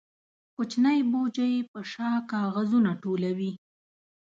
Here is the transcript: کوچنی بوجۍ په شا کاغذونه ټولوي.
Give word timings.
کوچنی 0.55 0.99
بوجۍ 1.11 1.55
په 1.71 1.79
شا 1.91 2.11
کاغذونه 2.31 2.91
ټولوي. 3.03 3.51